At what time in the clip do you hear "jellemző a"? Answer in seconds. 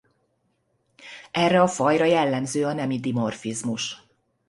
2.05-2.73